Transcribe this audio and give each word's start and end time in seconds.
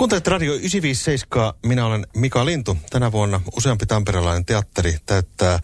Kuuntelet 0.00 0.26
Radio 0.26 0.52
957, 0.52 1.52
minä 1.66 1.86
olen 1.86 2.06
Mika 2.16 2.44
Lintu. 2.44 2.78
Tänä 2.90 3.12
vuonna 3.12 3.40
useampi 3.56 3.86
tamperelainen 3.86 4.44
teatteri 4.44 4.96
täyttää 5.06 5.58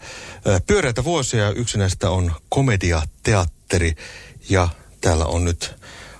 pyöreitä 0.67 1.03
vuosia 1.03 1.43
ja 1.43 1.51
yksi 1.51 1.77
näistä 1.77 2.09
on 2.09 2.31
komediateatteri. 2.49 3.95
Ja 4.49 4.69
täällä 5.01 5.25
on 5.25 5.45
nyt 5.45 5.75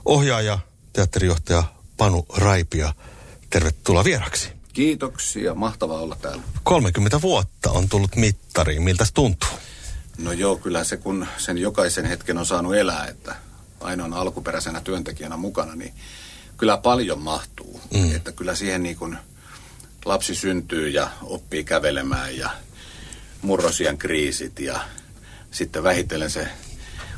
ohjaaja, 0.05 0.59
teatterijohtaja 0.93 1.63
Panu 1.97 2.25
Raipia. 2.37 2.93
Tervetuloa 3.49 4.03
vieraksi. 4.03 4.49
Kiitoksia, 4.73 5.55
mahtavaa 5.55 5.99
olla 5.99 6.17
täällä. 6.21 6.43
30 6.63 7.21
vuotta 7.21 7.71
on 7.71 7.89
tullut 7.89 8.15
mittariin, 8.15 8.81
miltä 8.81 9.05
se 9.05 9.13
tuntuu? 9.13 9.49
No 10.17 10.31
joo, 10.31 10.55
kyllä 10.55 10.83
se 10.83 10.97
kun 10.97 11.27
sen 11.37 11.57
jokaisen 11.57 12.05
hetken 12.05 12.37
on 12.37 12.45
saanut 12.45 12.75
elää, 12.75 13.07
että 13.07 13.35
ainoan 13.79 14.13
alkuperäisenä 14.13 14.81
työntekijänä 14.81 15.37
mukana, 15.37 15.75
niin 15.75 15.93
kyllä 16.57 16.77
paljon 16.77 17.19
mahtuu. 17.19 17.81
Mm. 17.93 18.15
Että 18.15 18.31
kyllä 18.31 18.55
siihen 18.55 18.83
niin 18.83 18.95
kuin 18.95 19.17
lapsi 20.05 20.35
syntyy 20.35 20.89
ja 20.89 21.09
oppii 21.21 21.63
kävelemään 21.63 22.37
ja 22.37 22.49
murrosian 23.41 23.97
kriisit 23.97 24.59
ja 24.59 24.79
sitten 25.51 25.83
vähitellen 25.83 26.29
se 26.29 26.47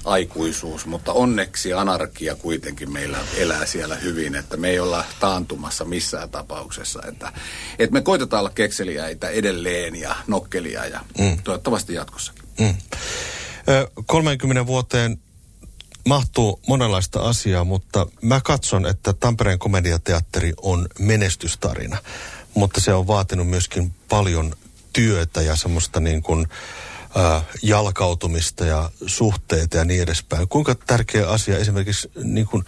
aikuisuus, 0.06 0.86
mutta 0.86 1.14
onneksi 1.14 1.74
anarkia 1.74 2.36
kuitenkin 2.36 2.92
meillä 2.92 3.18
elää 3.38 3.66
siellä 3.66 3.96
hyvin, 3.96 4.36
että 4.36 4.58
me 4.58 4.70
ei 4.70 4.80
olla 4.80 5.06
taantumassa 5.20 5.86
missään 5.86 6.30
tapauksessa, 6.30 7.02
että, 7.08 7.34
että 7.80 7.94
me 7.94 8.02
koitetaan 8.02 8.40
olla 8.40 8.50
kekseliäitä 8.50 9.30
edelleen 9.30 9.96
ja 9.96 10.16
nokkelia 10.28 10.86
ja 10.86 11.00
mm. 11.20 11.38
toivottavasti 11.44 11.94
jatkossakin. 11.94 12.44
Mm. 12.60 12.76
30 14.06 14.66
vuoteen 14.66 15.20
mahtuu 16.06 16.60
monenlaista 16.68 17.20
asiaa, 17.20 17.64
mutta 17.64 18.08
mä 18.22 18.42
katson, 18.44 18.86
että 18.86 19.14
Tampereen 19.14 19.60
komediateatteri 19.60 20.54
on 20.62 20.88
menestystarina. 21.00 21.98
Mutta 22.54 22.82
se 22.82 22.94
on 22.94 23.08
vaatinut 23.08 23.48
myöskin 23.48 23.94
paljon 24.10 24.56
työtä 24.94 25.42
ja 25.42 25.56
semmoista 25.56 26.00
niin 26.00 26.22
kuin, 26.22 26.48
äh, 27.18 27.44
jalkautumista 27.62 28.66
ja 28.66 28.90
suhteita 29.06 29.78
ja 29.78 29.86
niin 29.86 30.02
edespäin. 30.02 30.48
Kuinka 30.48 30.76
tärkeä 30.76 31.30
asia 31.30 31.58
esimerkiksi 31.58 32.12
niin 32.24 32.48
kuin, 32.48 32.66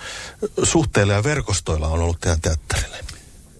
suhteilla 0.63 1.13
ja 1.13 1.23
verkostoilla 1.23 1.87
on 1.87 1.99
ollut 1.99 2.21
teidän 2.21 2.41
teatterille? 2.41 2.97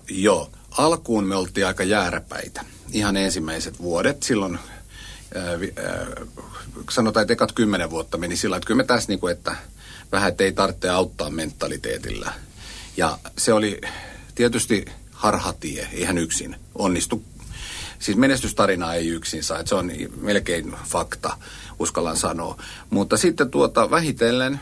Joo, 0.10 0.52
alkuun 0.72 1.23
me 1.23 1.36
oltiin 1.36 1.67
aika 1.67 1.84
jääräpäitä. 1.84 2.66
Ihan 2.92 3.17
ensimmäiset 3.17 3.82
vuodet. 3.82 4.23
Silloin 4.23 4.60
sanotaan, 6.90 7.22
että 7.22 7.34
ekat 7.34 7.52
kymmenen 7.52 7.90
vuotta 7.90 8.18
meni 8.18 8.36
sillä 8.36 8.58
että 8.58 8.68
kyllä 8.68 8.78
me 8.78 8.84
tässä 8.84 9.10
niin 9.10 9.20
kuin, 9.20 9.32
että 9.32 9.56
vähän, 10.12 10.30
että 10.30 10.44
ei 10.44 10.52
tarvitse 10.52 10.90
auttaa 10.90 11.30
mentaliteetillä. 11.30 12.34
Ja 12.98 13.18
se 13.38 13.54
oli 13.54 13.82
tietysti 14.36 14.86
harhatie, 15.12 15.88
ihan 15.94 16.18
yksin 16.18 16.56
onnistu. 16.76 17.23
Siis 18.00 18.18
menestystarina 18.18 18.94
ei 18.94 19.08
yksin 19.08 19.44
saa, 19.44 19.60
että 19.60 19.70
se 19.70 19.76
on 19.76 19.92
melkein 20.22 20.76
fakta, 20.86 21.38
uskallan 21.80 22.18
sanoa. 22.18 22.64
Mutta 22.90 23.18
sitten 23.18 23.52
tuota 23.52 23.92
vähitellen, 23.92 24.60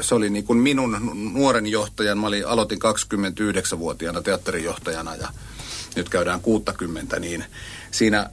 se 0.00 0.14
oli 0.14 0.30
niin 0.30 0.44
kuin 0.44 0.58
minun 0.58 1.10
nuoren 1.34 1.66
johtajan, 1.66 2.18
mä 2.18 2.26
olin, 2.26 2.46
aloitin 2.46 2.78
29-vuotiaana 2.78 4.22
teatterijohtajana 4.22 5.16
ja 5.16 5.28
nyt 5.96 6.08
käydään 6.08 6.40
60, 6.40 7.20
niin 7.20 7.44
siinä 7.90 8.30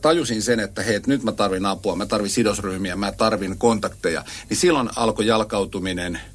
tajusin 0.00 0.42
sen, 0.42 0.60
että 0.60 0.82
hei, 0.82 1.00
nyt 1.06 1.22
mä 1.22 1.32
tarvin 1.32 1.66
apua, 1.66 1.96
mä 1.96 2.06
tarvin 2.06 2.30
sidosryhmiä, 2.30 2.96
mä 2.96 3.12
tarvin 3.12 3.58
kontakteja. 3.58 4.24
Niin 4.48 4.56
silloin 4.56 4.90
alkoi 4.96 5.26
jalkautuminen– 5.26 6.20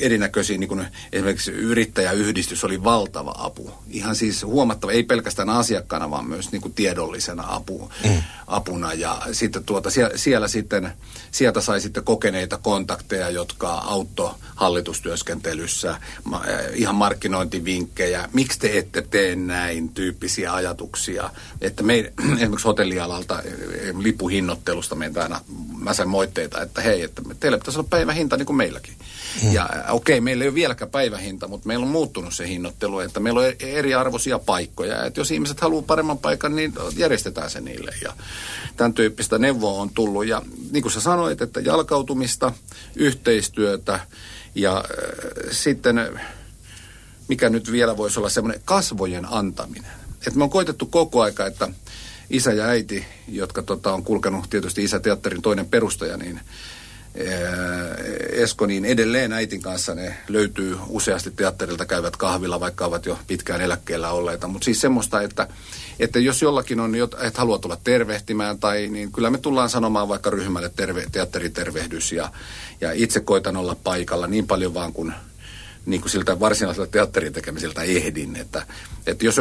erinäköisiin, 0.00 0.60
niin 0.60 0.68
kuin 0.68 0.86
esimerkiksi 1.12 1.50
yrittäjäyhdistys 1.50 2.64
oli 2.64 2.84
valtava 2.84 3.34
apu. 3.38 3.70
Ihan 3.90 4.16
siis 4.16 4.44
huomattava, 4.44 4.92
ei 4.92 5.02
pelkästään 5.02 5.50
asiakkaana, 5.50 6.10
vaan 6.10 6.28
myös 6.28 6.52
niin 6.52 6.62
kuin 6.62 6.74
tiedollisena 6.74 7.44
apu, 7.48 7.90
mm. 8.04 8.22
apuna. 8.46 8.92
Ja 8.92 9.22
sitten 9.32 9.64
tuota, 9.64 9.90
siellä, 9.90 10.16
siellä 10.16 10.48
sitten, 10.48 10.92
sieltä 11.30 11.60
sai 11.60 11.80
sitten 11.80 12.04
kokeneita 12.04 12.58
kontakteja, 12.58 13.30
jotka 13.30 13.70
auttoi 13.70 14.30
hallitustyöskentelyssä, 14.56 16.00
ihan 16.74 16.94
markkinointivinkkejä, 16.94 18.28
miksi 18.32 18.58
te 18.58 18.78
ette 18.78 19.02
tee 19.02 19.36
näin 19.36 19.88
tyyppisiä 19.88 20.54
ajatuksia. 20.54 21.30
Että 21.60 21.82
me, 21.82 21.98
esimerkiksi 22.36 22.66
hotellialalta, 22.66 23.42
lipuhinnoittelusta 23.98 24.94
meitä 24.94 25.22
aina, 25.22 25.40
mä 25.78 25.94
sain 25.94 26.08
moitteita, 26.08 26.62
että 26.62 26.80
hei, 26.80 27.02
että 27.02 27.22
teille 27.40 27.58
pitäisi 27.58 27.78
olla 27.78 27.88
päivähinta 27.90 28.36
niin 28.36 28.46
kuin 28.46 28.56
meilläkin. 28.56 28.94
Mm. 29.42 29.52
Ja 29.52 29.68
okei, 29.88 30.14
okay, 30.14 30.20
meillä 30.20 30.44
ei 30.44 30.48
ole 30.48 30.54
vieläkään 30.54 30.90
päivähinta, 30.90 31.48
mutta 31.48 31.66
meillä 31.66 31.84
on 31.84 31.90
muuttunut 31.90 32.34
se 32.34 32.48
hinnoittelu, 32.48 33.00
että 33.00 33.20
meillä 33.20 33.40
on 33.40 33.52
eriarvoisia 33.60 34.38
paikkoja. 34.38 35.04
Että 35.04 35.20
jos 35.20 35.30
ihmiset 35.30 35.60
haluaa 35.60 35.82
paremman 35.82 36.18
paikan, 36.18 36.56
niin 36.56 36.72
järjestetään 36.96 37.50
se 37.50 37.60
niille. 37.60 37.94
Ja 38.02 38.12
tämän 38.76 38.94
tyyppistä 38.94 39.38
neuvoa 39.38 39.80
on 39.80 39.90
tullut. 39.90 40.26
Ja 40.26 40.42
niin 40.70 40.82
kuin 40.82 40.92
sä 40.92 41.00
sanoit, 41.00 41.42
että 41.42 41.60
jalkautumista, 41.60 42.52
yhteistyötä 42.96 44.00
ja 44.54 44.76
äh, 44.76 44.84
sitten 45.50 46.20
mikä 47.28 47.48
nyt 47.50 47.72
vielä 47.72 47.96
voisi 47.96 48.20
olla 48.20 48.28
semmoinen 48.28 48.62
kasvojen 48.64 49.26
antaminen. 49.30 49.90
Että 50.26 50.38
me 50.38 50.44
on 50.44 50.50
koitettu 50.50 50.86
koko 50.86 51.22
aika, 51.22 51.46
että 51.46 51.68
isä 52.30 52.52
ja 52.52 52.64
äiti, 52.64 53.04
jotka 53.28 53.62
tota, 53.62 53.92
on 53.92 54.04
kulkenut 54.04 54.50
tietysti 54.50 54.84
isäteatterin 54.84 55.42
toinen 55.42 55.66
perustaja, 55.66 56.16
niin 56.16 56.40
Esko, 58.36 58.66
niin 58.66 58.84
edelleen 58.84 59.32
äitin 59.32 59.62
kanssa 59.62 59.94
ne 59.94 60.16
löytyy 60.28 60.76
useasti 60.88 61.30
teatterilta 61.30 61.86
käyvät 61.86 62.16
kahvilla, 62.16 62.60
vaikka 62.60 62.86
ovat 62.86 63.06
jo 63.06 63.18
pitkään 63.26 63.60
eläkkeellä 63.60 64.10
olleita. 64.10 64.48
Mutta 64.48 64.64
siis 64.64 64.80
semmoista, 64.80 65.22
että, 65.22 65.48
että 65.98 66.18
jos 66.18 66.42
jollakin 66.42 66.80
on, 66.80 66.94
että 66.94 67.38
haluaa 67.38 67.58
tulla 67.58 67.78
tervehtimään, 67.84 68.58
tai 68.58 68.88
niin 68.88 69.12
kyllä 69.12 69.30
me 69.30 69.38
tullaan 69.38 69.70
sanomaan 69.70 70.08
vaikka 70.08 70.30
ryhmälle 70.30 70.70
terve, 70.76 71.06
teatteritervehdys. 71.12 72.12
Ja, 72.12 72.30
ja 72.80 72.92
itse 72.92 73.20
koitan 73.20 73.56
olla 73.56 73.76
paikalla 73.84 74.26
niin 74.26 74.46
paljon 74.46 74.74
vaan 74.74 74.92
kuin 74.92 75.12
niin 75.86 76.00
kuin 76.00 76.10
siltä 76.10 76.40
varsinaisella 76.40 76.86
teatterin 76.86 77.32
tekemiseltä 77.32 77.82
ehdin. 77.82 78.36
Että, 78.36 78.66
että 79.06 79.24
jos 79.24 79.36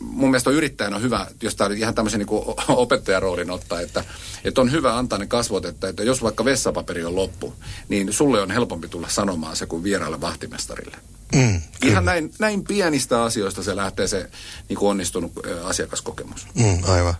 mun 0.00 0.30
mielestä 0.30 0.50
on 0.50 0.56
yrittäjän 0.56 0.94
on 0.94 1.02
hyvä, 1.02 1.26
jos 1.42 1.54
tämä 1.54 1.74
ihan 1.74 1.94
tämmöisen 1.94 2.18
niin 2.18 2.44
opettajaroolin 2.68 3.50
ottaa, 3.50 3.80
että, 3.80 4.04
että 4.44 4.60
on 4.60 4.72
hyvä 4.72 4.98
antaa 4.98 5.18
ne 5.18 5.26
kasvot, 5.26 5.64
että, 5.64 5.88
että 5.88 6.02
jos 6.02 6.22
vaikka 6.22 6.44
vessapaperi 6.44 7.04
on 7.04 7.16
loppu, 7.16 7.54
niin 7.88 8.12
sulle 8.12 8.40
on 8.40 8.50
helpompi 8.50 8.88
tulla 8.88 9.08
sanomaan 9.08 9.56
se 9.56 9.66
kuin 9.66 9.84
vieraalle 9.84 10.20
vahtimestarille. 10.20 10.96
Mm, 11.34 11.60
ihan 11.84 12.04
näin, 12.04 12.32
näin 12.38 12.64
pienistä 12.64 13.22
asioista 13.22 13.62
se 13.62 13.76
lähtee 13.76 14.08
se 14.08 14.30
niin 14.68 14.76
kuin 14.76 14.90
onnistunut 14.90 15.32
asiakaskokemus. 15.64 16.46
Mm, 16.54 16.78
aivan. 16.88 17.14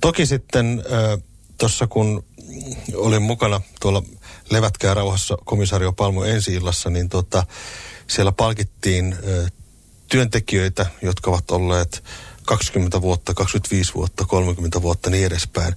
Toki 0.00 0.26
sitten 0.26 0.84
äh, 0.92 1.22
tuossa 1.58 1.86
kun 1.86 2.24
olin 2.94 3.22
mukana 3.22 3.60
tuolla 3.80 4.02
Levätkää 4.50 4.94
rauhassa 4.94 5.38
komisario 5.44 5.92
Palmu 5.92 6.22
ensi 6.22 6.60
niin 6.90 7.08
tota, 7.08 7.46
siellä 8.06 8.32
palkittiin 8.32 9.16
työntekijöitä, 10.08 10.86
jotka 11.02 11.30
ovat 11.30 11.50
olleet 11.50 12.04
20 12.44 13.00
vuotta, 13.00 13.34
25 13.34 13.94
vuotta, 13.94 14.24
30 14.24 14.82
vuotta 14.82 15.10
niin 15.10 15.26
edespäin. 15.26 15.76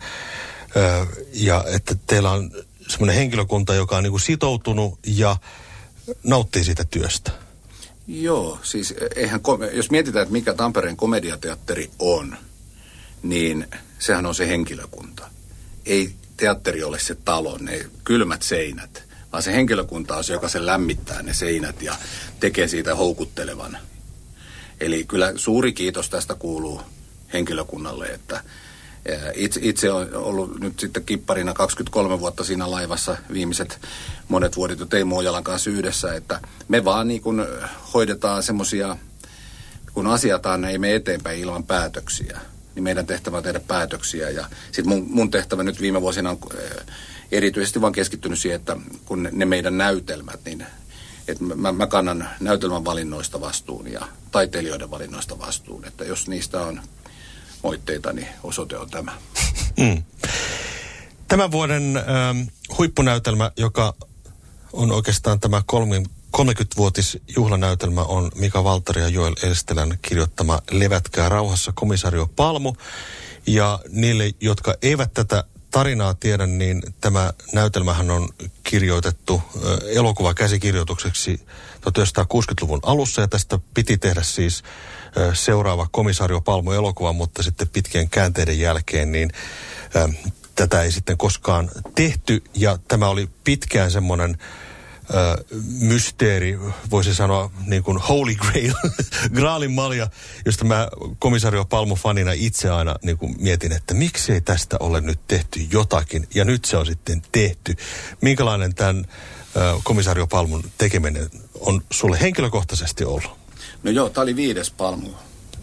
Ja 1.34 1.66
että 1.68 1.96
teillä 2.08 2.32
on 2.32 2.52
semmoinen 2.88 3.16
henkilökunta, 3.16 3.74
joka 3.74 3.98
on 3.98 4.04
niin 4.04 4.20
sitoutunut 4.20 5.00
ja 5.08 5.38
nauttii 6.24 6.64
siitä 6.64 6.86
työstä. 6.86 7.32
Joo, 8.08 8.60
siis 8.64 8.94
eihän, 9.16 9.42
jos 9.74 9.92
mietitään, 9.92 10.24
että 10.24 10.34
mikä 10.34 10.54
Tampereen 10.54 10.98
komediateatteri 10.98 11.92
on, 12.00 12.38
niin 13.24 13.68
sehän 14.00 14.26
on 14.26 14.36
se 14.36 14.48
henkilökunta. 14.48 15.30
Ei 15.86 16.14
teatteri 16.38 16.84
ole 16.84 17.00
se 17.00 17.16
talo, 17.16 17.58
ne 17.58 17.86
kylmät 18.04 18.42
seinät– 18.42 19.04
vaan 19.32 19.44
se 19.44 19.54
henkilökunta 19.54 20.18
on 20.18 20.24
se, 20.24 20.34
joka 20.34 20.50
sen 20.50 20.66
lämmittää 20.66 21.22
ne 21.22 21.34
seinät 21.34 21.82
ja 21.82 21.96
tekee 22.40 22.68
siitä 22.68 22.96
houkuttelevan. 22.96 23.78
Eli 24.80 25.04
kyllä 25.04 25.34
suuri 25.36 25.74
kiitos 25.74 26.10
tästä 26.10 26.36
kuuluu 26.36 26.82
henkilökunnalle, 27.34 28.06
että 28.06 28.44
itse, 29.34 29.60
itse 29.64 29.92
on 29.92 30.16
ollut 30.16 30.60
nyt 30.60 30.80
sitten 30.80 31.04
kipparina 31.04 31.54
23 31.54 32.20
vuotta 32.20 32.44
siinä 32.44 32.72
laivassa 32.72 33.18
viimeiset 33.34 33.82
monet 34.28 34.56
vuodet 34.56 34.80
jo 34.80 34.86
Teemu 34.86 35.18
Ojalan 35.18 35.44
kanssa 35.44 35.70
yhdessä, 35.70 36.14
että 36.14 36.40
me 36.68 36.86
vaan 36.86 37.08
niin 37.08 37.22
kuin 37.22 37.46
hoidetaan 37.94 38.44
semmoisia, 38.44 38.98
kun 39.94 40.08
asiataan, 40.08 40.66
ei 40.66 40.78
me 40.78 40.96
eteenpäin 40.96 41.40
ilman 41.40 41.64
päätöksiä, 41.64 42.40
niin 42.76 42.84
meidän 42.84 43.06
tehtävä 43.06 43.38
on 43.38 43.44
tehdä 43.44 43.60
päätöksiä 43.60 44.30
ja 44.30 44.46
sitten 44.66 44.90
mun, 44.90 45.06
mun 45.10 45.32
tehtävä 45.32 45.64
nyt 45.64 45.82
viime 45.82 46.02
vuosina 46.02 46.30
on 46.30 46.40
erityisesti 47.32 47.82
vaan 47.82 47.94
keskittynyt 47.94 48.40
siihen, 48.40 48.60
että 48.60 48.78
kun 49.06 49.30
ne, 49.32 49.46
meidän 49.46 49.78
näytelmät, 49.78 50.40
niin 50.46 50.66
että 51.28 51.44
mä, 51.44 51.72
mä 51.72 51.88
kannan 51.88 52.30
näytelmän 52.40 52.86
valinnoista 52.86 53.42
vastuun 53.42 53.92
ja 53.92 54.08
taiteilijoiden 54.32 54.92
valinnoista 54.92 55.40
vastuun. 55.40 55.86
Että 55.86 56.06
jos 56.06 56.28
niistä 56.28 56.62
on 56.62 56.82
moitteita, 57.64 58.14
niin 58.14 58.28
osoite 58.44 58.78
on 58.78 58.90
tämä. 58.90 59.12
Mm. 59.80 60.04
Tämän 61.28 61.52
vuoden 61.52 61.98
ähm, 61.98 62.42
huippunäytelmä, 62.78 63.52
joka 63.58 63.94
on 64.74 64.92
oikeastaan 64.92 65.40
tämä 65.40 65.62
30-vuotisjuhlanäytelmä 66.38 68.02
on 68.02 68.32
Mika 68.36 68.64
Valtari 68.64 69.02
ja 69.02 69.08
Joel 69.08 69.36
Elstelän 69.44 70.00
kirjoittama 70.02 70.62
Levätkää 70.72 71.30
rauhassa 71.30 71.72
komisario 71.76 72.30
Palmu. 72.36 72.74
Ja 73.48 73.80
niille, 73.90 74.32
jotka 74.42 74.76
eivät 74.82 75.14
tätä 75.14 75.44
tarinaa 75.72 76.14
tiedä, 76.14 76.46
niin 76.46 76.82
tämä 77.02 77.34
näytelmähän 77.54 78.12
on 78.12 78.30
kirjoitettu 78.64 79.42
elokuvakäsikirjoitukseksi 79.96 81.42
1960-luvun 81.76 82.80
alussa 82.84 83.22
ja 83.22 83.28
tästä 83.28 83.60
piti 83.74 83.98
tehdä 83.98 84.24
siis 84.24 84.64
seuraava 85.34 85.88
komisario 85.92 86.42
Palmu 86.42 86.72
elokuva, 86.72 87.14
mutta 87.14 87.44
sitten 87.44 87.68
pitkien 87.68 88.10
käänteiden 88.10 88.60
jälkeen 88.60 89.12
niin 89.12 89.32
tätä 90.56 90.84
ei 90.84 90.92
sitten 90.92 91.18
koskaan 91.18 91.72
tehty. 91.96 92.44
Ja 92.56 92.80
tämä 92.88 93.08
oli 93.08 93.30
pitkään 93.44 93.92
semmoinen 93.92 94.38
mysteeri, 95.80 96.60
voisi 96.92 97.16
sanoa 97.16 97.52
niin 97.66 97.84
kuin 97.84 97.98
Holy 97.98 98.36
Grail, 98.36 98.74
Graalin 99.36 99.72
malja, 99.72 100.08
josta 100.46 100.66
mä 100.66 100.88
komisario 101.20 101.66
Palmu 101.66 101.96
fanina 101.96 102.32
itse 102.32 102.70
aina 102.70 102.96
niin 103.04 103.18
kuin 103.18 103.36
mietin, 103.40 103.72
että 103.72 103.94
miksei 103.94 104.42
tästä 104.42 104.78
ole 104.80 105.02
nyt 105.02 105.20
tehty 105.28 105.60
jotakin, 105.72 106.28
ja 106.36 106.46
nyt 106.46 106.66
se 106.66 106.78
on 106.78 106.86
sitten 106.86 107.22
tehty. 107.32 107.76
Minkälainen 108.22 108.76
tämän 108.76 109.06
komisario 109.84 110.28
Palmun 110.28 110.64
tekeminen 110.78 111.30
on 111.60 111.82
sulle 111.92 112.22
henkilökohtaisesti 112.22 113.04
ollut? 113.04 113.40
No 113.84 113.92
joo, 113.92 114.10
tämä 114.10 114.24
oli 114.24 114.36
viides 114.36 114.72
Palmu 114.72 115.10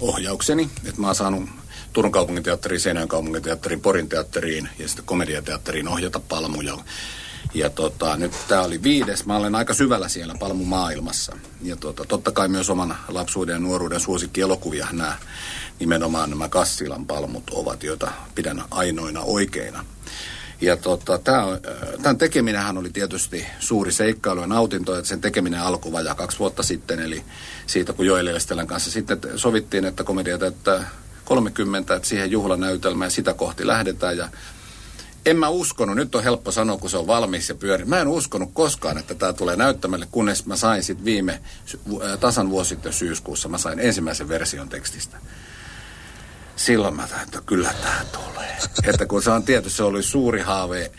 ohjaukseni, 0.01 0.71
että 0.85 1.01
mä 1.01 1.07
oon 1.07 1.15
saanut 1.15 1.49
Turun 1.93 2.13
kaupunginteatteriin, 2.13 2.81
Seinäjön 2.81 3.09
kaupunginteatteriin, 3.09 3.81
Porin 3.81 4.09
teatteriin 4.09 4.69
ja 4.79 4.89
sitten 4.89 5.05
komediateatteriin 5.05 5.89
ohjata 5.89 6.21
palmuja. 6.21 6.79
Ja 7.55 7.71
tota, 7.71 8.17
nyt 8.17 8.33
tämä 8.49 8.63
oli 8.63 8.83
viides. 8.83 9.27
Mä 9.27 9.37
olen 9.37 9.55
aika 9.55 9.75
syvällä 9.75 10.09
siellä 10.09 10.35
palmumaailmassa. 10.41 11.37
Ja 11.63 11.77
tota, 11.77 12.05
totta 12.05 12.33
kai 12.33 12.49
myös 12.49 12.71
oman 12.71 12.97
lapsuuden 13.09 13.53
ja 13.53 13.59
nuoruuden 13.59 14.01
suosikkielokuvia 14.01 14.87
nämä 14.93 15.17
nimenomaan 15.81 16.31
nämä 16.31 16.49
Kassilan 16.49 17.07
palmut 17.07 17.51
ovat, 17.51 17.83
joita 17.83 18.13
pidän 18.35 18.65
ainoina 18.71 19.21
oikeina. 19.21 19.85
Ja 20.61 20.77
tota, 20.77 21.19
tämän 22.03 22.19
tekeminenhän 22.19 22.79
oli 22.79 22.91
tietysti 22.91 23.47
suuri 23.59 23.93
seikkailu 23.93 24.41
ja 24.41 24.47
nautinto, 24.47 24.99
että 24.99 25.09
sen 25.09 25.21
tekeminen 25.21 25.61
alkoi 25.61 25.93
vajaa 25.93 26.15
kaksi 26.15 26.39
vuotta 26.39 26.63
sitten, 26.63 27.01
eli 27.01 27.25
siitä 27.67 27.93
kun 27.93 28.07
Joel 28.07 28.27
Estelän 28.27 28.67
kanssa 28.67 28.91
sitten 28.91 29.19
sovittiin, 29.37 29.85
että 29.85 30.05
komedia 30.05 30.39
että 30.47 30.85
30, 31.25 31.95
että 31.95 32.09
siihen 32.09 32.31
juhlanäytelmään 32.31 33.11
sitä 33.11 33.35
kohti 33.35 33.67
lähdetään 33.67 34.17
ja 34.17 34.29
en 35.27 35.37
mä 35.37 35.49
uskonut, 35.49 35.97
nyt 35.97 36.15
on 36.15 36.25
helppo 36.25 36.53
sanoa, 36.53 36.79
kun 36.79 36.91
se 36.91 36.97
on 36.97 37.07
valmis 37.07 37.49
ja 37.49 37.55
pyöri. 37.55 37.85
Mä 37.85 38.01
en 38.01 38.09
uskonut 38.09 38.51
koskaan, 38.53 38.99
että 38.99 39.15
tämä 39.15 39.33
tulee 39.33 39.57
näyttämälle, 39.57 40.07
kunnes 40.11 40.47
mä 40.47 40.57
sain 40.57 40.83
sitten 40.83 41.05
viime 41.05 41.41
tasan 42.21 42.51
vuosi 42.51 42.69
sitten 42.69 42.93
syyskuussa, 42.93 43.49
mä 43.49 43.59
sain 43.59 43.79
ensimmäisen 43.79 44.29
version 44.29 44.69
tekstistä. 44.69 45.17
Silloin 46.57 46.97
mä 46.97 47.09
tähän, 47.09 47.25
että 47.25 47.43
kyllä 47.47 47.75
tämä 47.83 48.05
tulee. 48.13 48.57
Että 48.91 49.07
kun 49.07 49.23
se 49.23 49.31
on 49.31 49.43
tietysti, 49.43 49.77
se 49.77 49.83
oli 49.83 50.03
suuri 50.03 50.41
haave 50.41 50.91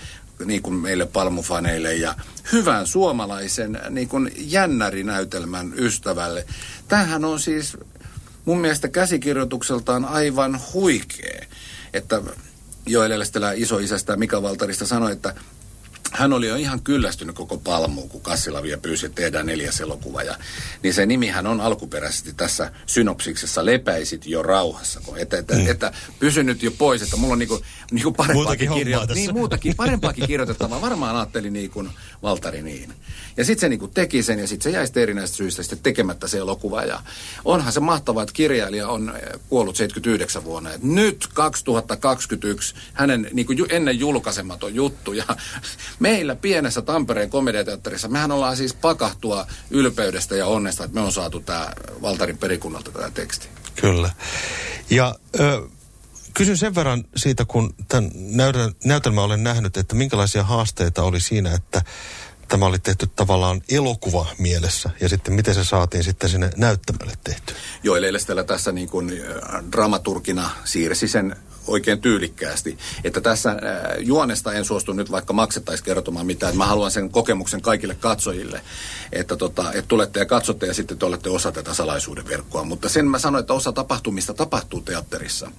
niin 0.46 0.62
kuin 0.62 0.76
meille 0.76 1.06
palmufaneille 1.06 1.96
ja 1.96 2.16
hyvän 2.52 2.88
suomalaisen 2.88 3.80
niin 3.90 4.08
kuin 4.08 4.32
jännärinäytelmän 4.38 5.74
ystävälle. 5.78 6.46
Tämähän 6.88 7.26
on 7.26 7.40
siis 7.40 7.78
mun 8.46 8.62
mielestä 8.62 8.88
käsikirjoitukseltaan 8.88 10.06
aivan 10.06 10.60
huikea. 10.74 11.46
Että 11.94 12.22
Joel 12.88 13.12
Elästelä 13.12 13.52
isoisästä 13.56 14.16
Mika 14.16 14.42
Valtarista 14.42 14.86
sanoi, 14.86 15.12
että 15.12 15.34
hän 16.12 16.34
oli 16.34 16.48
jo 16.48 16.56
ihan 16.56 16.82
kyllästynyt 16.82 17.36
koko 17.36 17.58
palmuun, 17.58 18.10
kun 18.10 18.22
Kassilavia 18.22 18.78
pyysi, 18.78 19.06
että 19.06 19.22
tehdään 19.22 19.46
neljäs 19.46 19.82
elokuva. 19.82 20.24
Ja, 20.24 20.36
niin 20.84 20.94
se 20.94 21.06
nimihän 21.06 21.48
on 21.48 21.62
alkuperäisesti 21.62 22.34
tässä 22.34 22.72
synopsiksessa 22.86 23.66
Lepäisit 23.66 24.26
jo 24.26 24.44
rauhassa. 24.44 25.00
Kun, 25.06 25.20
että, 25.20 25.38
että, 25.38 25.54
mm. 25.54 25.70
että 25.70 25.94
pysy 26.20 26.44
nyt 26.44 26.64
jo 26.64 26.72
pois, 26.72 27.02
että 27.02 27.18
mulla 27.18 27.34
on 27.34 27.40
niinku, 27.40 27.62
niinku 27.92 28.12
parempaakin, 28.12 28.70
kirjo- 28.70 29.14
niin, 29.14 29.34
muutakin, 29.34 29.76
parempaakin 29.76 30.28
kirjoitettavaa. 30.28 30.82
Varmaan 30.82 31.16
ajattelin 31.16 31.54
niin 31.54 31.70
kuin 31.70 31.90
Valtari 32.24 32.62
niin. 32.62 32.94
Ja 33.38 33.46
sitten 33.46 33.62
se 33.62 33.70
niinku 33.70 33.88
teki 33.88 34.24
sen 34.24 34.40
ja 34.40 34.48
sitten 34.48 34.72
se 34.72 34.78
jäi 34.78 34.86
sitten 34.86 35.04
erinäistä 35.04 35.38
syistä 35.38 35.64
sitten 35.64 35.80
tekemättä 35.80 36.28
se 36.28 36.38
elokuva. 36.38 36.84
Ja 36.84 37.02
onhan 37.46 37.74
se 37.74 37.80
mahtavaa, 37.80 38.24
että 38.24 38.34
kirjailija 38.34 38.88
on 38.88 39.14
eh, 39.16 39.40
kuollut 39.50 39.76
79 39.76 40.44
vuonna. 40.44 40.74
Et 40.74 40.84
nyt 40.84 41.28
2021 41.34 42.76
hänen 42.94 43.30
niinku 43.34 43.54
ennen 43.70 44.00
julkaisematon 44.00 44.76
juttu 44.76 45.14
ja 45.14 45.26
meillä 46.00 46.36
pienessä 46.36 46.82
Tampereen 46.82 47.30
komediateatterissa, 47.30 48.08
mehän 48.08 48.32
ollaan 48.32 48.58
siis 48.58 48.74
pakahtua 48.74 49.48
ylpeydestä 49.72 50.36
ja 50.36 50.48
onnesta, 50.48 50.84
että 50.84 50.96
me 50.96 51.06
on 51.06 51.12
saatu 51.12 51.40
tämä 51.40 51.72
Valtarin 52.02 52.38
perikunnalta 52.38 52.92
tämä 52.92 53.12
teksti. 53.12 53.48
Kyllä. 53.76 54.10
Ja 54.90 55.16
ö, 55.40 55.68
kysyn 56.34 56.58
sen 56.58 56.76
verran 56.76 57.04
siitä, 57.16 57.46
kun 57.46 57.74
tämän 57.88 58.12
näytelmä 58.86 59.22
olen 59.22 59.44
nähnyt, 59.44 59.78
että 59.78 59.96
minkälaisia 59.96 60.44
haasteita 60.44 61.04
oli 61.04 61.20
siinä, 61.20 61.54
että 61.54 61.82
tämä 62.48 62.66
oli 62.66 62.80
tehty 62.80 63.08
tavallaan 63.16 63.62
elokuva 63.70 64.26
mielessä 64.38 64.90
ja 65.02 65.10
sitten 65.10 65.34
miten 65.34 65.56
se 65.56 65.64
saatiin 65.64 66.04
sitten 66.04 66.30
sinne 66.30 66.50
näyttämölle 66.56 67.14
tehty? 67.24 67.54
Joo, 67.84 67.96
eli 67.96 68.08
tässä 68.48 68.72
niin 68.72 68.90
kuin 68.90 69.12
dramaturgina 69.72 70.50
siirsi 70.64 71.08
sen 71.08 71.36
oikein 71.68 72.02
tyylikkäästi. 72.02 72.78
Että 73.04 73.22
tässä 73.22 73.50
äh, 73.50 73.58
juonesta 74.00 74.54
en 74.54 74.66
suostu 74.66 74.94
nyt 74.94 75.12
vaikka 75.12 75.34
maksettaisi 75.34 75.84
kertomaan 75.84 76.26
mitään. 76.26 76.58
Mä 76.58 76.66
haluan 76.66 76.92
sen 76.92 77.10
kokemuksen 77.10 77.62
kaikille 77.62 77.96
katsojille, 77.96 78.62
että, 79.12 79.36
tota, 79.36 79.74
että 79.74 79.88
tulette 79.88 80.20
ja 80.20 80.26
katsotte 80.26 80.66
ja 80.66 80.74
sitten 80.74 80.98
te 80.98 81.06
olette 81.06 81.30
osa 81.30 81.52
tätä 81.52 81.74
salaisuuden 81.74 82.28
verkkoa. 82.28 82.64
Mutta 82.64 82.90
sen 82.90 83.08
mä 83.08 83.20
sanoin, 83.20 83.40
että 83.40 83.54
osa 83.54 83.72
tapahtumista 83.72 84.34
tapahtuu 84.34 84.82
teatterissa. 84.82 85.52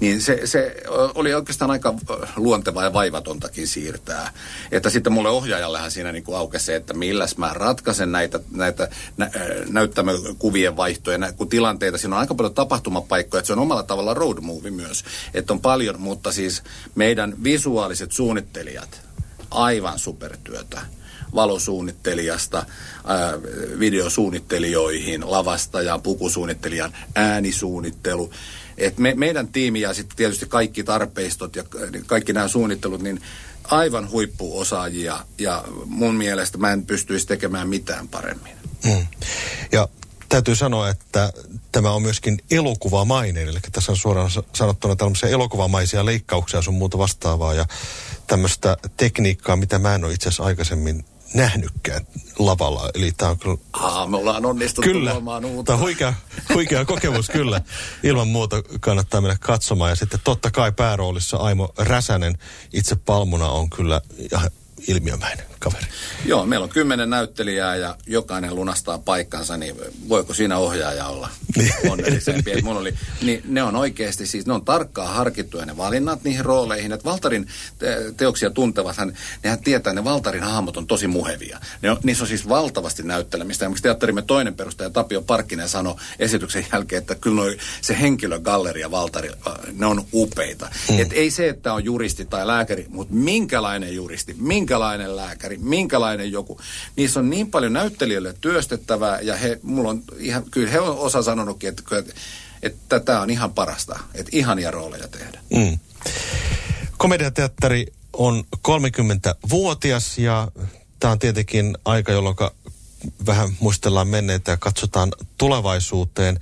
Niin 0.00 0.22
se, 0.22 0.40
se 0.44 0.76
oli 1.14 1.34
oikeastaan 1.34 1.70
aika 1.70 1.94
luontevaa 2.36 2.84
ja 2.84 2.92
vaivatontakin 2.92 3.68
siirtää. 3.68 4.32
Että 4.72 4.90
sitten 4.90 5.12
mulle 5.12 5.28
ohjaajallehan 5.28 5.90
siinä 5.90 6.12
niin 6.12 6.24
kuin 6.24 6.38
aukesi 6.38 6.64
se, 6.64 6.76
että 6.76 6.94
milläs 6.94 7.36
mä 7.36 7.50
ratkaisen 7.54 8.12
näitä, 8.12 8.40
näitä 8.50 8.88
nä, 9.16 9.30
näyttämökuvien 9.68 10.76
vaihtoja, 10.76 11.32
kun 11.32 11.48
tilanteita. 11.48 11.98
Siinä 11.98 12.16
on 12.16 12.20
aika 12.20 12.34
paljon 12.34 12.54
tapahtumapaikkoja, 12.54 13.38
että 13.38 13.46
se 13.46 13.52
on 13.52 13.58
omalla 13.58 13.82
tavalla 13.82 14.14
road 14.14 14.38
movie 14.40 14.70
myös. 14.70 15.04
Että 15.34 15.55
on 15.56 15.60
paljon, 15.60 16.00
mutta 16.00 16.32
siis 16.32 16.62
meidän 16.94 17.34
visuaaliset 17.44 18.12
suunnittelijat, 18.12 19.00
aivan 19.50 19.98
supertyötä 19.98 20.80
valosuunnittelijasta 21.34 22.66
ää, 23.06 23.32
videosuunnittelijoihin, 23.78 25.30
lavastajaan, 25.30 26.02
pukusuunnittelijan, 26.02 26.92
äänisuunnittelu. 27.14 28.30
Et 28.78 28.98
me, 28.98 29.14
meidän 29.14 29.48
tiimi 29.48 29.80
ja 29.80 29.94
sitten 29.94 30.16
tietysti 30.16 30.46
kaikki 30.46 30.84
tarpeistot 30.84 31.56
ja 31.56 31.64
kaikki 32.06 32.32
nämä 32.32 32.48
suunnittelut, 32.48 33.02
niin 33.02 33.20
aivan 33.64 34.10
huippuosaajia 34.10 35.18
ja 35.38 35.64
mun 35.84 36.14
mielestä 36.14 36.58
mä 36.58 36.72
en 36.72 36.86
pystyisi 36.86 37.26
tekemään 37.26 37.68
mitään 37.68 38.08
paremmin. 38.08 38.52
Mm. 38.84 39.06
Ja 39.72 39.88
täytyy 40.28 40.56
sanoa, 40.56 40.88
että 40.88 41.32
tämä 41.72 41.90
on 41.90 42.02
myöskin 42.02 42.38
elokuvamainen, 42.50 43.48
eli 43.48 43.58
tässä 43.72 43.92
on 43.92 43.98
suoraan 43.98 44.30
sanottuna 44.52 44.96
tällaisia 44.96 45.28
elokuvamaisia 45.28 46.04
leikkauksia 46.04 46.62
sun 46.62 46.74
muuta 46.74 46.98
vastaavaa 46.98 47.54
ja 47.54 47.66
tämmöistä 48.26 48.76
tekniikkaa, 48.96 49.56
mitä 49.56 49.78
mä 49.78 49.94
en 49.94 50.04
ole 50.04 50.12
itse 50.12 50.28
asiassa 50.28 50.44
aikaisemmin 50.44 51.04
nähnytkään 51.34 52.06
lavalla. 52.38 52.90
Eli 52.94 53.12
tämä 53.12 53.30
on 53.30 53.38
kyllä... 53.38 53.56
Aa, 53.72 54.06
me 54.06 54.16
ollaan 54.16 54.46
onnistuttu 54.46 54.90
kyllä. 54.92 55.14
uutta. 55.14 55.64
Tämä 55.64 55.74
on 55.74 55.80
huikea, 55.80 56.14
huikea 56.54 56.84
kokemus 56.84 57.28
kyllä. 57.28 57.60
Ilman 58.02 58.28
muuta 58.28 58.62
kannattaa 58.80 59.20
mennä 59.20 59.36
katsomaan. 59.40 59.90
Ja 59.90 59.96
sitten 59.96 60.20
totta 60.24 60.50
kai 60.50 60.72
pääroolissa 60.72 61.36
Aimo 61.36 61.72
Räsänen 61.78 62.38
itse 62.72 62.96
Palmuna 62.96 63.48
on 63.48 63.70
kyllä 63.70 64.00
ilmiömäinen 64.88 65.55
kaveri. 65.66 65.86
Joo, 66.24 66.46
meillä 66.46 66.64
on 66.64 66.70
kymmenen 66.70 67.10
näyttelijää 67.10 67.76
ja 67.76 67.96
jokainen 68.06 68.54
lunastaa 68.54 68.98
paikkansa, 68.98 69.56
niin 69.56 69.76
voiko 70.08 70.34
siinä 70.34 70.58
ohjaaja 70.58 71.06
olla 71.06 71.28
onnellisempi? 71.90 72.54
niin. 72.54 72.66
oli, 72.66 72.94
niin 73.22 73.42
ne 73.44 73.62
on 73.62 73.76
oikeasti 73.76 74.26
siis, 74.26 74.46
ne 74.46 74.52
on 74.52 74.64
tarkkaan 74.64 75.14
harkittuja 75.14 75.66
ne 75.66 75.76
valinnat 75.76 76.24
niihin 76.24 76.44
rooleihin. 76.44 76.92
Että 76.92 77.04
Valtarin 77.04 77.46
te- 77.78 78.12
teoksia 78.16 78.50
tuntevat, 78.50 78.96
hän, 78.96 79.12
nehän 79.42 79.58
tietää, 79.58 79.92
ne 79.92 80.04
Valtarin 80.04 80.42
hahmot 80.42 80.76
on 80.76 80.86
tosi 80.86 81.06
muhevia. 81.06 81.60
Ne 81.82 81.90
on, 81.90 81.96
niissä 82.02 82.24
on 82.24 82.28
siis 82.28 82.48
valtavasti 82.48 83.02
näyttelemistä. 83.02 83.64
Esimerkiksi 83.64 83.82
teatterimme 83.82 84.22
toinen 84.22 84.54
perustaja 84.54 84.90
Tapio 84.90 85.22
Parkkinen 85.22 85.68
sanoi 85.68 85.94
esityksen 86.18 86.66
jälkeen, 86.72 87.00
että 87.00 87.14
kyllä 87.14 87.36
noi, 87.36 87.58
se 87.80 88.00
henkilögalleria 88.00 88.90
Valtari, 88.90 89.28
äh, 89.28 89.54
ne 89.72 89.86
on 89.86 90.06
upeita. 90.12 90.70
Mm. 90.90 91.00
Et 91.00 91.12
ei 91.12 91.30
se, 91.30 91.48
että 91.48 91.72
on 91.72 91.84
juristi 91.84 92.24
tai 92.24 92.46
lääkäri, 92.46 92.86
mutta 92.88 93.14
minkälainen 93.14 93.94
juristi, 93.94 94.36
minkälainen 94.38 95.16
lääkäri, 95.16 95.55
teatteri, 95.56 95.68
minkälainen 95.68 96.32
joku. 96.32 96.60
Niissä 96.96 97.20
on 97.20 97.30
niin 97.30 97.50
paljon 97.50 97.72
näyttelijöille 97.72 98.34
työstettävää 98.40 99.20
ja 99.20 99.36
he, 99.36 99.58
mulla 99.62 99.90
on 99.90 100.02
ihan, 100.18 100.44
kyllä 100.50 100.70
he 100.70 100.80
on 100.80 100.98
osa 100.98 101.22
sanonutkin, 101.22 101.68
että, 101.68 101.82
että 102.62 103.00
tämä 103.00 103.20
on 103.20 103.30
ihan 103.30 103.52
parasta, 103.52 103.98
että 104.14 104.30
ihania 104.32 104.70
rooleja 104.70 105.08
tehdä. 105.08 105.40
Mm. 105.50 105.78
Komediateatteri 106.96 107.86
on 108.12 108.44
30-vuotias 108.68 110.18
ja 110.18 110.48
tämä 111.00 111.12
on 111.12 111.18
tietenkin 111.18 111.78
aika, 111.84 112.12
jolloin 112.12 112.36
vähän 113.26 113.48
muistellaan 113.60 114.08
menneitä 114.08 114.50
ja 114.50 114.56
katsotaan 114.56 115.12
tulevaisuuteen. 115.38 116.40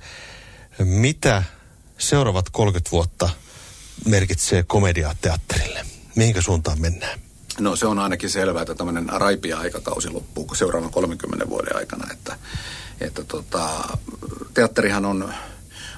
Mitä 0.79 1.43
seuraavat 1.97 2.49
30 2.49 2.91
vuotta 2.91 3.29
merkitsee 4.05 4.63
komediateatterille? 4.63 5.85
Mihinkä 6.15 6.41
suuntaan 6.41 6.81
mennään? 6.81 7.24
No 7.59 7.75
se 7.75 7.87
on 7.87 7.99
ainakin 7.99 8.29
selvää, 8.29 8.61
että 8.61 8.75
tämmöinen 8.75 9.09
raipia 9.09 9.57
aikakausi 9.57 10.09
loppuu 10.09 10.55
seuraavan 10.55 10.91
30 10.91 11.49
vuoden 11.49 11.75
aikana. 11.75 12.07
Että, 12.11 12.35
että 13.01 13.23
tota, 13.23 13.69
teatterihan 14.53 15.05
on 15.05 15.33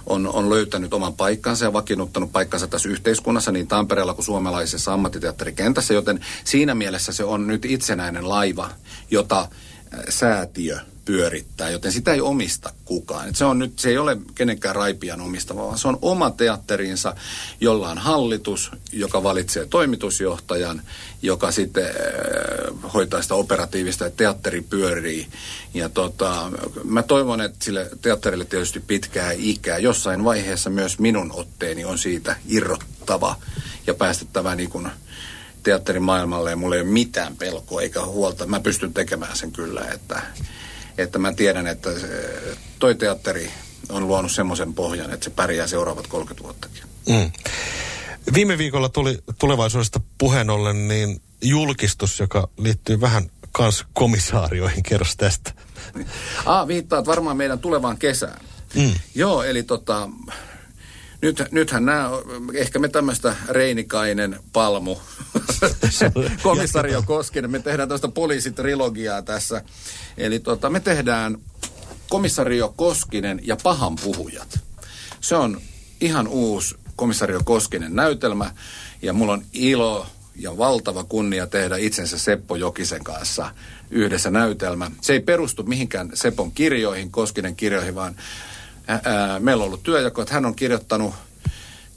on, 0.09 0.27
on 0.27 0.49
löytänyt 0.49 0.93
oman 0.93 1.13
paikkansa 1.13 1.65
ja 1.65 1.73
vakiinnuttanut 1.73 2.31
paikkansa 2.31 2.67
tässä 2.67 2.89
yhteiskunnassa 2.89 3.51
niin 3.51 3.67
Tampereella 3.67 4.13
kuin 4.13 4.25
suomalaisessa 4.25 4.93
ammattiteatterikentässä, 4.93 5.93
joten 5.93 6.19
siinä 6.43 6.75
mielessä 6.75 7.11
se 7.11 7.23
on 7.23 7.47
nyt 7.47 7.65
itsenäinen 7.65 8.29
laiva, 8.29 8.69
jota 9.11 9.47
säätiö 10.09 10.79
pyörittää, 11.07 11.69
joten 11.69 11.91
sitä 11.91 12.13
ei 12.13 12.21
omista 12.21 12.73
kukaan. 12.85 13.29
Et 13.29 13.35
se, 13.35 13.45
on 13.45 13.59
nyt, 13.59 13.79
se 13.79 13.89
ei 13.89 13.97
ole 13.97 14.17
kenenkään 14.35 14.75
raipian 14.75 15.21
omistava, 15.21 15.65
vaan 15.65 15.77
se 15.77 15.87
on 15.87 15.99
oma 16.01 16.31
teatterinsa, 16.31 17.15
jolla 17.61 17.89
on 17.89 17.97
hallitus, 17.97 18.71
joka 18.91 19.23
valitsee 19.23 19.65
toimitusjohtajan, 19.65 20.81
joka 21.21 21.51
sitten 21.51 21.85
äh, 21.85 22.93
hoitaa 22.93 23.21
sitä 23.21 23.35
operatiivista, 23.35 24.05
että 24.05 24.17
teatteri 24.17 24.61
pyörii. 24.61 25.27
Ja 25.73 25.89
tota, 25.89 26.51
mä 26.83 27.03
toivon, 27.03 27.41
että 27.41 27.65
sille 27.65 27.89
teatterille 28.01 28.45
tietysti 28.45 28.79
pitkää 28.79 29.31
ikää. 29.31 29.77
Jossain 29.77 30.23
vaiheessa 30.23 30.69
myös 30.69 30.99
minun 30.99 31.31
otteeni 31.31 31.85
on 31.85 31.97
siitä 31.97 32.35
irrottava 32.47 33.35
ja 33.87 33.93
päästettävä 33.93 34.55
niin 34.55 34.69
kuin 34.69 34.87
teatterin 35.63 36.03
maailmalle 36.03 36.49
ja 36.49 36.55
mulla 36.55 36.75
ei 36.75 36.81
ole 36.81 36.89
mitään 36.89 37.37
pelkoa 37.37 37.81
eikä 37.81 38.05
huolta. 38.05 38.45
Mä 38.45 38.59
pystyn 38.59 38.93
tekemään 38.93 39.37
sen 39.37 39.51
kyllä, 39.51 39.81
että 39.93 40.21
että 40.97 41.19
mä 41.19 41.33
tiedän, 41.33 41.67
että 41.67 41.89
toi 42.79 42.95
teatteri 42.95 43.51
on 43.89 44.07
luonut 44.07 44.31
semmoisen 44.31 44.73
pohjan, 44.73 45.13
että 45.13 45.23
se 45.23 45.29
pärjää 45.29 45.67
seuraavat 45.67 46.07
30 46.07 46.43
vuottakin. 46.43 46.83
Mm. 47.09 47.31
Viime 48.33 48.57
viikolla 48.57 48.89
tuli 48.89 49.19
tulevaisuudesta 49.39 49.99
puheen 50.17 50.49
ollen 50.49 50.87
niin 50.87 51.21
julkistus, 51.41 52.19
joka 52.19 52.49
liittyy 52.57 53.01
vähän 53.01 53.29
kans 53.51 53.85
komisaarioihin. 53.93 54.83
Kerros 54.83 55.15
tästä. 55.15 55.51
Ah, 56.45 56.67
viittaat 56.67 57.05
varmaan 57.05 57.37
meidän 57.37 57.59
tulevaan 57.59 57.97
kesään. 57.97 58.39
Mm. 58.75 58.93
Joo, 59.15 59.43
eli 59.43 59.63
tota, 59.63 60.09
nyt, 61.21 61.43
nythän 61.51 61.85
nämä, 61.85 62.09
ehkä 62.53 62.79
me 62.79 62.89
tämmöistä 62.89 63.35
Reinikainen, 63.49 64.39
Palmu, 64.53 64.97
komisario 66.43 67.03
Koskinen, 67.05 67.51
me 67.51 67.59
tehdään 67.59 67.89
tästä 67.89 68.07
poliisitrilogiaa 68.07 69.21
tässä. 69.21 69.61
Eli 70.17 70.39
tota, 70.39 70.69
me 70.69 70.79
tehdään 70.79 71.37
komisario 72.09 72.73
Koskinen 72.75 73.39
ja 73.43 73.57
pahan 73.63 73.95
puhujat. 73.95 74.59
Se 75.21 75.35
on 75.35 75.61
ihan 76.01 76.27
uusi 76.27 76.75
komisario 76.95 77.41
Koskinen 77.43 77.95
näytelmä 77.95 78.51
ja 79.01 79.13
mulla 79.13 79.33
on 79.33 79.43
ilo 79.53 80.05
ja 80.35 80.57
valtava 80.57 81.03
kunnia 81.03 81.47
tehdä 81.47 81.77
itsensä 81.77 82.17
Seppo 82.17 82.55
Jokisen 82.55 83.03
kanssa 83.03 83.51
yhdessä 83.91 84.31
näytelmä. 84.31 84.91
Se 85.01 85.13
ei 85.13 85.19
perustu 85.19 85.63
mihinkään 85.63 86.09
Sepon 86.13 86.51
kirjoihin, 86.51 87.11
Koskinen 87.11 87.55
kirjoihin, 87.55 87.95
vaan 87.95 88.15
ää, 88.87 89.39
meillä 89.39 89.61
on 89.61 89.67
ollut 89.67 89.83
työjako, 89.83 90.21
että 90.21 90.33
hän 90.33 90.45
on 90.45 90.55
kirjoittanut 90.55 91.13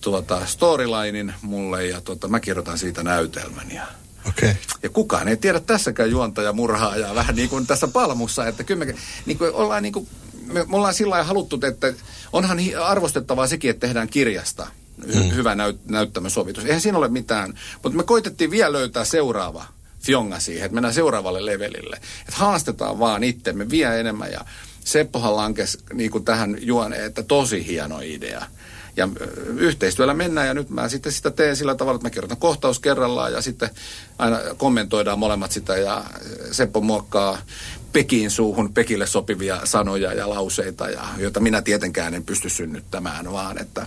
tuota, 0.00 0.46
storylinein 0.46 1.34
mulle 1.42 1.86
ja 1.86 2.00
tuota, 2.00 2.28
mä 2.28 2.40
kirjoitan 2.40 2.78
siitä 2.78 3.02
näytelmän. 3.02 3.70
Ja, 3.70 3.86
okay. 4.28 4.54
ja 4.82 4.88
kukaan 4.88 5.28
ei 5.28 5.36
tiedä 5.36 5.60
tässäkään 5.60 6.10
juontaja 6.10 6.54
ja 6.96 7.14
vähän 7.20 7.36
niin 7.36 7.48
kuin 7.48 7.66
tässä 7.66 7.88
Palmussa, 7.88 8.46
että 8.46 8.64
kyllä 8.64 8.84
me, 8.84 8.94
niin 9.26 9.38
kuin 9.38 9.52
ollaan 9.52 9.82
niin 9.82 9.92
kuin, 9.92 10.08
me, 10.46 10.64
me 10.64 10.76
ollaan 10.76 10.94
sillä 10.94 11.24
haluttu, 11.24 11.60
että 11.62 11.92
onhan 12.32 12.58
arvostettavaa 12.84 13.46
sekin, 13.46 13.70
että 13.70 13.86
tehdään 13.86 14.08
kirjasta 14.08 14.66
mm. 15.06 15.30
hyvä 15.34 15.54
näyt, 15.54 15.86
näyttämösovitus. 15.88 16.64
Eihän 16.64 16.80
siinä 16.80 16.98
ole 16.98 17.08
mitään, 17.08 17.54
mutta 17.82 17.96
me 17.96 18.02
koitettiin 18.02 18.50
vielä 18.50 18.72
löytää 18.72 19.04
seuraava 19.04 19.64
fionga 20.00 20.38
siihen, 20.40 20.64
että 20.64 20.74
mennään 20.74 20.94
seuraavalle 20.94 21.46
levelille. 21.46 21.96
Että 21.96 22.36
haastetaan 22.36 22.98
vaan 22.98 23.24
itsemme 23.24 23.70
vielä 23.70 23.94
enemmän 23.94 24.32
ja 24.32 24.40
Seppohan 24.84 25.36
lankesi 25.36 25.78
niin 25.92 26.10
kuin 26.10 26.24
tähän 26.24 26.56
juoneen, 26.60 27.04
että 27.04 27.22
tosi 27.22 27.66
hieno 27.66 28.00
idea. 28.02 28.46
Ja 28.96 29.08
yhteistyöllä 29.56 30.14
mennään 30.14 30.46
ja 30.46 30.54
nyt 30.54 30.70
mä 30.70 30.88
sitten 30.88 31.12
sitä 31.12 31.30
teen 31.30 31.56
sillä 31.56 31.74
tavalla, 31.74 31.96
että 31.96 32.06
mä 32.06 32.10
kirjoitan 32.10 32.38
kohtaus 32.38 32.78
kerrallaan 32.78 33.32
ja 33.32 33.42
sitten 33.42 33.70
aina 34.18 34.38
kommentoidaan 34.56 35.18
molemmat 35.18 35.52
sitä 35.52 35.76
ja 35.76 36.04
Seppo 36.52 36.80
muokkaa 36.80 37.38
Pekin 37.92 38.30
suuhun 38.30 38.74
Pekille 38.74 39.06
sopivia 39.06 39.60
sanoja 39.64 40.12
ja 40.12 40.30
lauseita, 40.30 40.88
ja, 40.88 41.04
joita 41.18 41.40
minä 41.40 41.62
tietenkään 41.62 42.14
en 42.14 42.24
pysty 42.24 42.48
synnyttämään, 42.48 43.32
vaan 43.32 43.58
että, 43.58 43.86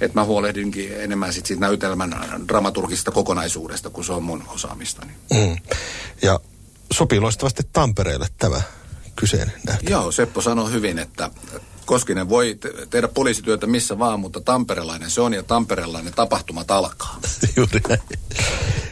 että 0.00 0.20
mä 0.20 0.24
huolehdinkin 0.24 1.00
enemmän 1.00 1.32
sit 1.32 1.46
siitä 1.46 1.60
näytelmän 1.60 2.14
dramaturgisesta 2.48 3.10
kokonaisuudesta, 3.10 3.90
kun 3.90 4.04
se 4.04 4.12
on 4.12 4.22
mun 4.22 4.44
osaamistani. 4.48 5.12
Mm. 5.30 5.56
Ja 6.22 6.40
sopii 6.92 7.20
loistavasti 7.20 7.62
Tampereelle 7.72 8.26
tämä 8.38 8.60
kyseinen 9.16 9.54
näytelmä. 9.66 9.90
Joo, 9.90 10.12
Seppo 10.12 10.40
sanoi 10.40 10.72
hyvin, 10.72 10.98
että 10.98 11.30
Koskinen 11.84 12.28
voi 12.28 12.54
te- 12.60 12.86
tehdä 12.90 13.08
poliisityötä 13.08 13.66
missä 13.66 13.98
vaan, 13.98 14.20
mutta 14.20 14.40
tamperelainen 14.40 15.10
se 15.10 15.20
on 15.20 15.34
ja 15.34 15.42
tamperelainen 15.42 16.12
tapahtumat 16.12 16.70
alkaa. 16.70 17.20
Juuri 17.56 17.80
näin. 17.88 18.00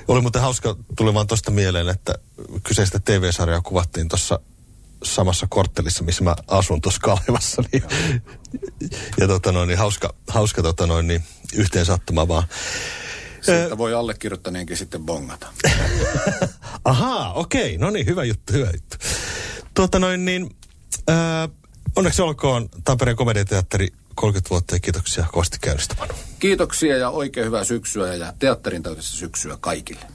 Oli 0.08 0.20
muuten 0.20 0.42
hauska, 0.42 0.76
tuli 0.96 1.14
vaan 1.14 1.26
tuosta 1.26 1.50
mieleen, 1.50 1.88
että 1.88 2.14
kyseistä 2.62 2.98
TV-sarjaa 3.04 3.60
kuvattiin 3.60 4.08
tuossa 4.08 4.40
samassa 5.02 5.46
korttelissa, 5.50 6.04
missä 6.04 6.24
mä 6.24 6.34
asun 6.46 6.80
tuossa 6.80 7.00
Kalevassa. 7.00 7.62
Niin, 7.72 7.82
ja 9.20 9.26
tota 9.28 9.52
noin, 9.52 9.68
niin 9.68 9.78
hauska, 9.78 10.14
hauska 10.28 10.62
tota 10.62 10.86
noin, 10.86 11.06
niin 11.06 11.24
yhteen 11.54 11.86
sattuma 11.86 12.28
vaan. 12.28 12.44
Siitä 13.40 13.78
voi 13.78 13.94
allekirjoittaneenkin 13.94 14.76
sitten 14.76 15.02
bongata. 15.02 15.46
Ahaa, 16.84 17.32
okei. 17.32 17.76
Okay. 17.76 17.78
No 17.78 17.90
niin, 17.90 18.06
hyvä 18.06 18.24
juttu, 18.24 18.52
hyvä 18.52 18.70
juttu. 18.72 18.96
Tuota 19.74 19.98
noin, 19.98 20.24
niin... 20.24 20.56
Äh, 21.10 21.16
Onneksi 21.96 22.22
olkoon 22.22 22.68
Tampereen 22.84 23.16
komediateatteri 23.16 23.88
30 24.14 24.50
vuotta 24.50 24.76
ja 24.76 24.80
kiitoksia 24.80 25.26
kovasti 25.32 25.58
käynnistä. 25.60 25.94
Kiitoksia 26.38 26.96
ja 26.96 27.10
oikein 27.10 27.46
hyvää 27.46 27.64
syksyä 27.64 28.14
ja 28.14 28.32
teatterin 28.38 28.82
täytessä 28.82 29.16
syksyä 29.16 29.56
kaikille. 29.60 30.06